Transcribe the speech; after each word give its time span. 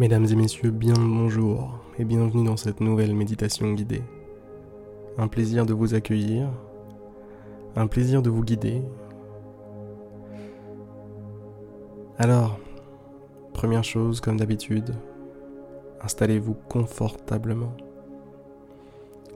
Mesdames 0.00 0.24
et 0.30 0.34
messieurs, 0.34 0.70
bien 0.70 0.94
bonjour 0.96 1.78
et 1.98 2.06
bienvenue 2.06 2.42
dans 2.42 2.56
cette 2.56 2.80
nouvelle 2.80 3.14
méditation 3.14 3.74
guidée. 3.74 4.02
Un 5.18 5.28
plaisir 5.28 5.66
de 5.66 5.74
vous 5.74 5.92
accueillir, 5.92 6.48
un 7.76 7.86
plaisir 7.86 8.22
de 8.22 8.30
vous 8.30 8.42
guider. 8.42 8.80
Alors, 12.16 12.58
première 13.52 13.84
chose, 13.84 14.22
comme 14.22 14.38
d'habitude, 14.38 14.94
installez-vous 16.00 16.54
confortablement. 16.54 17.76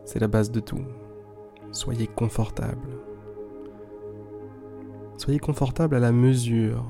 C'est 0.07 0.19
la 0.19 0.29
base 0.29 0.51
de 0.51 0.61
tout. 0.61 0.87
Soyez 1.73 2.07
confortable. 2.07 2.89
Soyez 5.19 5.41
confortable 5.41 5.97
à 5.97 6.01
la 6.01 6.13
mesure 6.13 6.87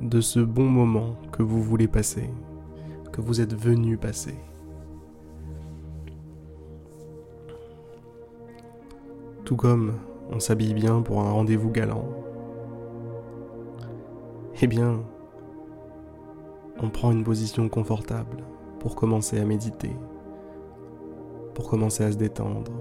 de 0.00 0.22
ce 0.22 0.40
bon 0.40 0.70
moment 0.70 1.16
que 1.32 1.42
vous 1.42 1.62
voulez 1.62 1.86
passer, 1.86 2.30
que 3.12 3.20
vous 3.20 3.40
êtes 3.40 3.54
venu 3.54 3.96
passer. 3.96 4.34
Tout 9.44 9.56
comme 9.56 9.94
on 10.30 10.40
s'habille 10.40 10.74
bien 10.74 11.02
pour 11.02 11.20
un 11.20 11.30
rendez-vous 11.30 11.70
galant, 11.70 12.08
eh 14.60 14.66
bien, 14.66 15.00
on 16.80 16.88
prend 16.88 17.12
une 17.12 17.24
position 17.24 17.68
confortable 17.68 18.38
pour 18.80 18.96
commencer 18.96 19.38
à 19.38 19.44
méditer, 19.44 19.94
pour 21.54 21.68
commencer 21.68 22.04
à 22.04 22.12
se 22.12 22.16
détendre, 22.16 22.72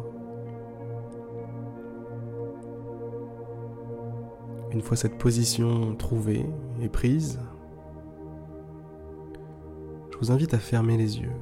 Une 4.73 4.81
fois 4.81 4.95
cette 4.95 5.17
position 5.17 5.95
trouvée 5.95 6.45
et 6.81 6.87
prise, 6.87 7.39
vous 10.21 10.31
invite 10.31 10.53
à 10.53 10.59
fermer 10.59 10.97
les 10.97 11.19
yeux. 11.19 11.33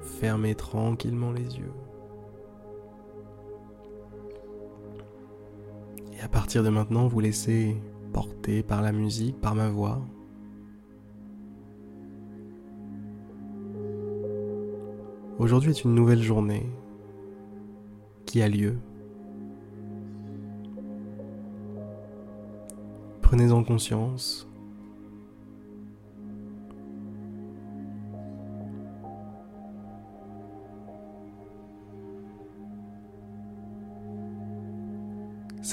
Fermez 0.00 0.54
tranquillement 0.54 1.30
les 1.30 1.58
yeux. 1.58 1.72
Et 6.14 6.20
à 6.20 6.28
partir 6.28 6.62
de 6.62 6.70
maintenant, 6.70 7.06
vous 7.06 7.20
laissez 7.20 7.76
porter 8.14 8.62
par 8.62 8.80
la 8.80 8.92
musique, 8.92 9.38
par 9.42 9.54
ma 9.54 9.68
voix. 9.68 10.00
Aujourd'hui 15.38 15.70
est 15.72 15.84
une 15.84 15.94
nouvelle 15.94 16.22
journée 16.22 16.66
qui 18.24 18.40
a 18.40 18.48
lieu 18.48 18.78
Prenez-en 23.20 23.64
conscience. 23.64 24.48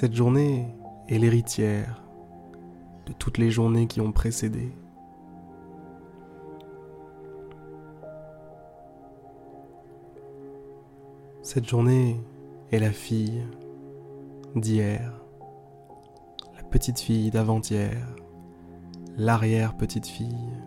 Cette 0.02 0.16
journée 0.16 0.66
est 1.10 1.20
l'héritière 1.20 2.02
de 3.06 3.14
toutes 3.14 3.38
les 3.38 3.52
journées 3.52 3.86
qui 3.86 4.02
ont 4.02 4.12
précédé. 4.12 4.76
Cette 11.44 11.70
journée 11.70 12.20
est 12.72 12.80
la 12.80 12.92
fille 12.92 13.46
d'hier 14.56 15.14
petite 16.72 17.00
fille 17.00 17.30
d'avant-hier, 17.30 18.08
l'arrière-petite 19.18 20.08
fille 20.08 20.58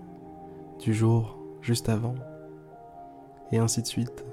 du 0.78 0.94
jour 0.94 1.40
juste 1.60 1.88
avant, 1.88 2.14
et 3.50 3.58
ainsi 3.58 3.82
de 3.82 3.88
suite. 3.88 4.24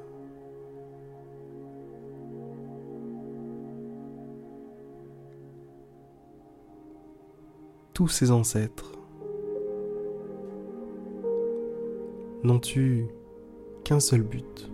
Tous 7.94 8.07
ces 8.07 8.31
ancêtres 8.31 8.94
n'ont 12.44 12.62
eu 12.75 13.06
qu'un 13.84 14.00
seul 14.00 14.22
but. 14.22 14.72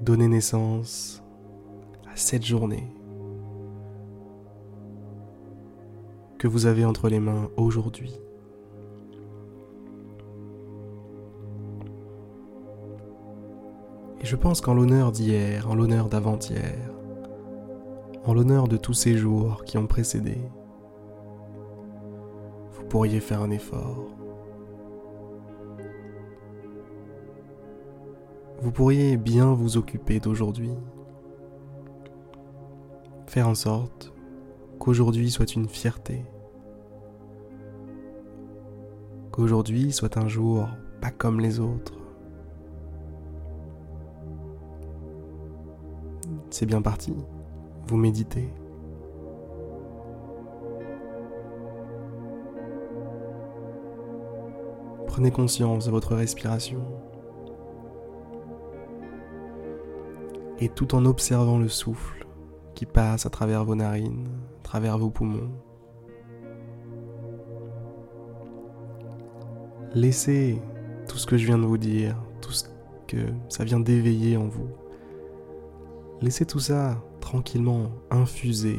Donner 0.00 0.28
naissance 0.28 1.22
cette 2.14 2.44
journée 2.44 2.86
que 6.38 6.48
vous 6.48 6.66
avez 6.66 6.84
entre 6.84 7.08
les 7.08 7.20
mains 7.20 7.48
aujourd'hui. 7.56 8.14
Et 14.20 14.26
je 14.26 14.36
pense 14.36 14.60
qu'en 14.60 14.74
l'honneur 14.74 15.12
d'hier, 15.12 15.70
en 15.70 15.74
l'honneur 15.74 16.08
d'avant-hier, 16.08 16.97
en 18.28 18.34
l'honneur 18.34 18.68
de 18.68 18.76
tous 18.76 18.92
ces 18.92 19.16
jours 19.16 19.64
qui 19.64 19.78
ont 19.78 19.86
précédé, 19.86 20.36
vous 22.72 22.84
pourriez 22.84 23.20
faire 23.20 23.40
un 23.40 23.50
effort. 23.50 24.04
Vous 28.60 28.70
pourriez 28.70 29.16
bien 29.16 29.54
vous 29.54 29.78
occuper 29.78 30.20
d'aujourd'hui 30.20 30.74
faire 33.26 33.48
en 33.48 33.54
sorte 33.54 34.12
qu'aujourd'hui 34.78 35.30
soit 35.30 35.54
une 35.54 35.66
fierté, 35.66 36.22
qu'aujourd'hui 39.32 39.90
soit 39.90 40.18
un 40.18 40.28
jour 40.28 40.68
pas 41.00 41.10
comme 41.10 41.40
les 41.40 41.60
autres. 41.60 41.94
C'est 46.50 46.66
bien 46.66 46.82
parti, 46.82 47.14
vous 47.88 47.96
méditez. 47.96 48.50
Prenez 55.06 55.30
conscience 55.30 55.86
de 55.86 55.90
votre 55.90 56.14
respiration. 56.14 56.82
Et 60.60 60.68
tout 60.68 60.94
en 60.94 61.06
observant 61.06 61.58
le 61.58 61.68
souffle, 61.68 62.26
qui 62.74 62.84
passe 62.84 63.24
à 63.24 63.30
travers 63.30 63.64
vos 63.64 63.74
narines, 63.74 64.28
à 64.60 64.62
travers 64.62 64.98
vos 64.98 65.10
poumons. 65.10 65.50
Laissez 69.94 70.60
tout 71.08 71.16
ce 71.16 71.26
que 71.26 71.38
je 71.38 71.46
viens 71.46 71.58
de 71.58 71.64
vous 71.64 71.78
dire, 71.78 72.16
tout 72.42 72.52
ce 72.52 72.64
que 73.06 73.32
ça 73.48 73.64
vient 73.64 73.80
d'éveiller 73.80 74.36
en 74.36 74.46
vous. 74.46 74.68
Laissez 76.20 76.44
tout 76.44 76.60
ça 76.60 77.02
tranquillement 77.20 77.90
infuser. 78.10 78.78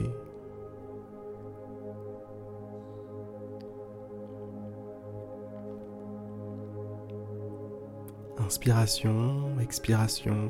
Inspiration, 8.38 9.60
expiration. 9.60 10.50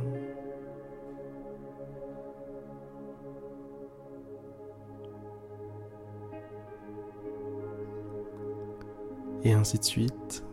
et 9.43 9.53
ainsi 9.53 9.79
de 9.79 9.83
suite. 9.83 10.43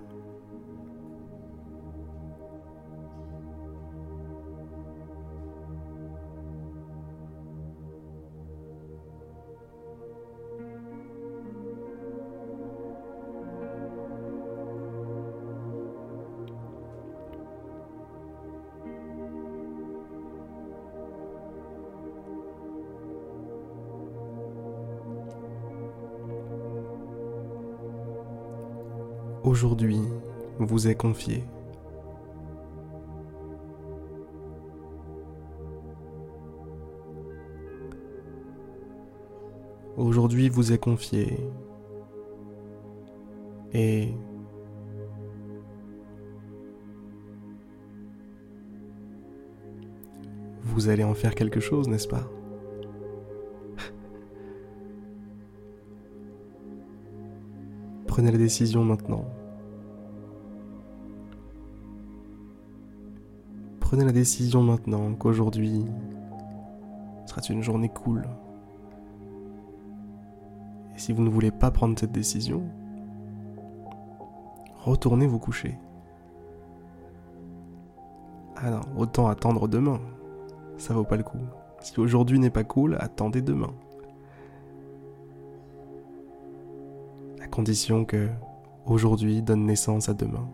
Aujourd'hui 29.47 30.01
vous 30.59 30.89
est 30.89 30.97
confié. 30.97 31.45
Aujourd'hui 39.97 40.49
vous 40.49 40.73
est 40.73 40.79
confié 40.79 41.39
et 43.73 44.13
vous 50.65 50.89
allez 50.89 51.05
en 51.05 51.15
faire 51.15 51.35
quelque 51.35 51.61
chose, 51.61 51.89
n'est-ce 51.89 52.09
pas? 52.09 52.36
Prenez 58.17 58.33
la 58.33 58.39
décision 58.39 58.83
maintenant. 58.83 59.27
Prenez 63.79 64.07
la 64.07 64.13
décision 64.13 64.63
maintenant 64.63 65.13
qu'aujourd'hui 65.13 65.85
sera 67.27 67.43
une 67.51 67.63
journée 67.63 67.91
cool. 67.91 68.27
Et 70.95 70.99
si 70.99 71.13
vous 71.13 71.23
ne 71.23 71.29
voulez 71.29 71.51
pas 71.51 71.71
prendre 71.71 71.99
cette 71.99 72.13
décision, 72.13 72.63
retournez 74.79 75.27
vous 75.27 75.39
coucher. 75.39 75.79
Ah 78.57 78.71
non, 78.71 78.81
autant 78.97 79.27
attendre 79.27 79.69
demain. 79.69 80.01
Ça 80.79 80.95
vaut 80.95 81.05
pas 81.05 81.19
le 81.19 81.23
coup. 81.23 81.37
Si 81.81 82.01
aujourd'hui 82.01 82.39
n'est 82.39 82.49
pas 82.49 82.65
cool, 82.65 82.97
attendez 82.99 83.43
demain. 83.43 83.75
Condition 87.57 88.05
que 88.05 88.29
aujourd'hui 88.85 89.41
donne 89.41 89.65
naissance 89.65 90.11
à 90.11 90.15
demain. 90.15 90.47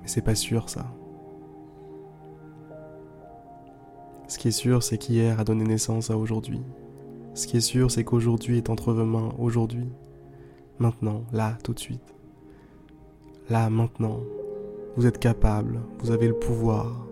Mais 0.00 0.06
c'est 0.06 0.22
pas 0.22 0.36
sûr 0.36 0.68
ça. 0.68 0.86
Ce 4.28 4.38
qui 4.38 4.46
est 4.46 4.52
sûr, 4.52 4.84
c'est 4.84 4.96
qu'hier 4.96 5.40
a 5.40 5.44
donné 5.44 5.64
naissance 5.64 6.10
à 6.10 6.16
aujourd'hui. 6.16 6.62
Ce 7.34 7.48
qui 7.48 7.56
est 7.56 7.60
sûr, 7.60 7.90
c'est 7.90 8.04
qu'aujourd'hui 8.04 8.58
est 8.58 8.70
entre 8.70 8.92
vos 8.92 9.04
mains, 9.04 9.34
aujourd'hui. 9.40 9.88
Maintenant, 10.78 11.24
là, 11.32 11.58
tout 11.64 11.74
de 11.74 11.80
suite. 11.80 12.14
Là, 13.50 13.68
maintenant, 13.70 14.20
vous 14.96 15.06
êtes 15.06 15.18
capable, 15.18 15.80
vous 15.98 16.12
avez 16.12 16.28
le 16.28 16.38
pouvoir 16.38 17.08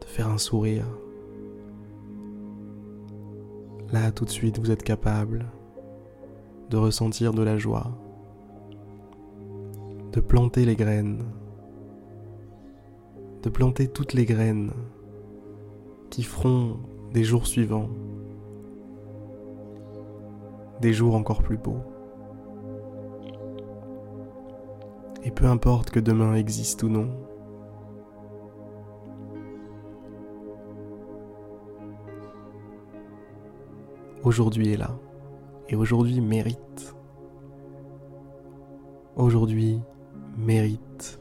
de 0.00 0.06
faire 0.06 0.28
un 0.28 0.38
sourire. 0.38 0.86
Là, 3.90 4.12
tout 4.12 4.24
de 4.24 4.30
suite, 4.30 4.60
vous 4.60 4.70
êtes 4.70 4.84
capable 4.84 5.46
de 6.70 6.76
ressentir 6.76 7.32
de 7.32 7.42
la 7.42 7.58
joie, 7.58 7.90
de 10.12 10.20
planter 10.20 10.64
les 10.64 10.76
graines, 10.76 11.24
de 13.42 13.50
planter 13.50 13.88
toutes 13.88 14.12
les 14.12 14.24
graines 14.24 14.72
qui 16.10 16.22
feront 16.22 16.78
des 17.12 17.24
jours 17.24 17.46
suivants 17.46 17.88
des 20.82 20.92
jours 20.92 21.14
encore 21.14 21.42
plus 21.42 21.56
beaux. 21.56 21.80
Et 25.22 25.30
peu 25.30 25.46
importe 25.46 25.90
que 25.90 26.00
demain 26.00 26.34
existe 26.34 26.82
ou 26.82 26.88
non, 26.88 27.08
aujourd'hui 34.24 34.72
est 34.72 34.76
là. 34.76 34.90
Et 35.68 35.76
aujourd'hui 35.76 36.20
mérite. 36.20 36.94
Aujourd'hui 39.16 39.80
mérite 40.36 41.20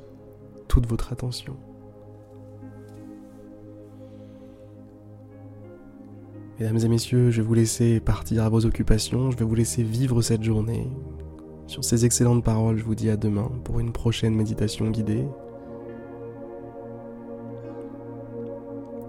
toute 0.68 0.88
votre 0.88 1.12
attention. 1.12 1.56
Mesdames 6.60 6.78
et 6.78 6.88
messieurs, 6.90 7.32
je 7.32 7.42
vais 7.42 7.48
vous 7.48 7.54
laisser 7.56 8.00
partir 8.00 8.44
à 8.44 8.50
vos 8.50 8.66
occupations, 8.66 9.32
je 9.32 9.38
vais 9.38 9.46
vous 9.46 9.56
laisser 9.56 9.82
vivre 9.82 10.22
cette 10.22 10.44
journée. 10.44 10.88
Sur 11.66 11.84
ces 11.84 12.06
excellentes 12.06 12.44
paroles, 12.44 12.78
je 12.78 12.84
vous 12.84 12.94
dis 12.94 13.10
à 13.10 13.18
demain 13.18 13.50
pour 13.64 13.80
une 13.80 13.92
prochaine 13.92 14.36
méditation 14.36 14.90
guidée. 14.92 15.26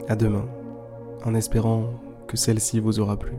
À 0.09 0.17
demain, 0.17 0.47
en 1.25 1.35
espérant 1.35 1.91
que 2.27 2.37
celle-ci 2.37 2.81
vous 2.81 3.01
aura 3.01 3.19
plu. 3.19 3.35